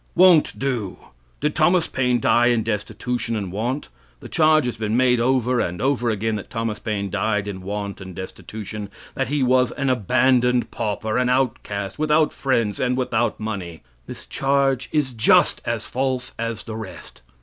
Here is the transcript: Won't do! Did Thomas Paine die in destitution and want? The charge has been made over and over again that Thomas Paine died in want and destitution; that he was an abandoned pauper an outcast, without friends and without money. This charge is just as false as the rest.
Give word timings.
Won't 0.15 0.57
do! 0.57 0.97
Did 1.41 1.53
Thomas 1.53 1.85
Paine 1.85 2.19
die 2.19 2.47
in 2.47 2.63
destitution 2.63 3.35
and 3.35 3.51
want? 3.51 3.89
The 4.19 4.29
charge 4.29 4.65
has 4.65 4.75
been 4.75 4.97
made 4.97 5.19
over 5.19 5.59
and 5.59 5.79
over 5.79 6.09
again 6.09 6.37
that 6.37 6.49
Thomas 6.49 6.79
Paine 6.79 7.11
died 7.11 7.47
in 7.47 7.61
want 7.61 8.01
and 8.01 8.15
destitution; 8.15 8.89
that 9.13 9.27
he 9.27 9.43
was 9.43 9.71
an 9.73 9.91
abandoned 9.91 10.71
pauper 10.71 11.19
an 11.19 11.29
outcast, 11.29 11.99
without 11.99 12.33
friends 12.33 12.79
and 12.79 12.97
without 12.97 13.39
money. 13.39 13.83
This 14.07 14.25
charge 14.25 14.89
is 14.91 15.13
just 15.13 15.61
as 15.65 15.85
false 15.85 16.33
as 16.39 16.63
the 16.63 16.75
rest. 16.75 17.21